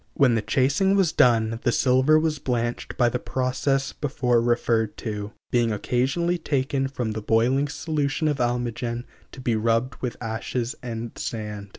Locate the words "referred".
4.41-4.97